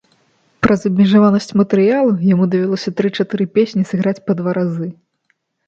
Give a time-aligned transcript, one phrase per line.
[0.65, 4.93] Праз абмежаванасць матэрыялу яму давялося тры-чатыры песні сыграць па два разы.